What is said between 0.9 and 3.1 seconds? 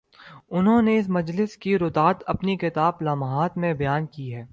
اس مجلس کی روداد اپنی کتاب